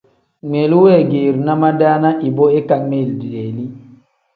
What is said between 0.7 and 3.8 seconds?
weegeerina madaana ibo ikangmiili deeli.